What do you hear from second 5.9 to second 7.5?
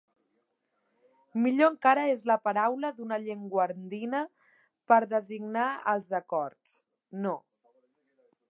els acords: No.